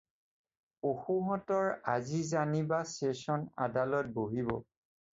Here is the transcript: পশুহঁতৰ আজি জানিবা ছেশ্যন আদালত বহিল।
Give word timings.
পশুহঁতৰ 0.85 1.69
আজি 1.97 2.23
জানিবা 2.31 2.83
ছেশ্যন 2.97 3.49
আদালত 3.71 4.15
বহিল। 4.21 4.55